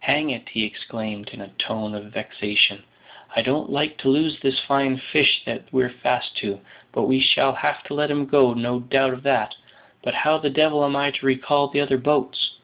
"Hang 0.00 0.30
it!" 0.30 0.48
he 0.48 0.64
exclaimed, 0.64 1.28
in 1.34 1.42
a 1.42 1.48
tone 1.58 1.94
of 1.94 2.06
vexation; 2.06 2.82
"I 3.34 3.42
don't 3.42 3.68
like 3.68 3.98
to 3.98 4.08
lose 4.08 4.40
this 4.40 4.58
fine 4.58 4.96
fish 4.96 5.44
that 5.44 5.64
we're 5.70 5.90
fast 5.90 6.34
to; 6.38 6.62
but 6.92 7.02
we 7.02 7.20
shall 7.20 7.52
have 7.52 7.82
to 7.84 7.92
let 7.92 8.10
him 8.10 8.24
go, 8.24 8.54
no 8.54 8.80
doubt 8.80 9.12
of 9.12 9.22
that; 9.24 9.54
but 10.02 10.14
how 10.14 10.38
the 10.38 10.48
devil 10.48 10.82
am 10.82 10.96
I 10.96 11.10
to 11.10 11.26
recall 11.26 11.68
the 11.68 11.82
other 11.82 11.98
boats?" 11.98 12.56